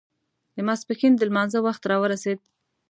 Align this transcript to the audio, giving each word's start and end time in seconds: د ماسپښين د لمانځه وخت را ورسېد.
د 0.55 0.57
ماسپښين 0.67 1.13
د 1.15 1.21
لمانځه 1.29 1.59
وخت 1.67 1.83
را 1.89 1.97
ورسېد. 2.01 2.39